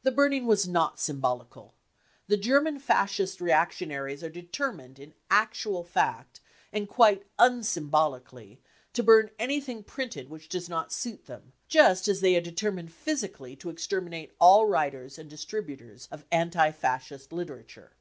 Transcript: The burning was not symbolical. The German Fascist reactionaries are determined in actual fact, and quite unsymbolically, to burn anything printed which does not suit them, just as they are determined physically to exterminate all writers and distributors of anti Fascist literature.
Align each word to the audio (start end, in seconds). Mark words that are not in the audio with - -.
The 0.10 0.16
burning 0.16 0.46
was 0.46 0.66
not 0.66 0.98
symbolical. 0.98 1.74
The 2.26 2.38
German 2.38 2.78
Fascist 2.78 3.38
reactionaries 3.38 4.24
are 4.24 4.30
determined 4.30 4.98
in 4.98 5.12
actual 5.30 5.84
fact, 5.84 6.40
and 6.72 6.88
quite 6.88 7.26
unsymbolically, 7.38 8.60
to 8.94 9.02
burn 9.02 9.28
anything 9.38 9.82
printed 9.84 10.30
which 10.30 10.48
does 10.48 10.70
not 10.70 10.90
suit 10.90 11.26
them, 11.26 11.52
just 11.68 12.08
as 12.08 12.22
they 12.22 12.34
are 12.34 12.40
determined 12.40 12.94
physically 12.94 13.54
to 13.56 13.68
exterminate 13.68 14.32
all 14.40 14.64
writers 14.64 15.18
and 15.18 15.28
distributors 15.28 16.06
of 16.10 16.24
anti 16.32 16.70
Fascist 16.70 17.30
literature. 17.30 17.92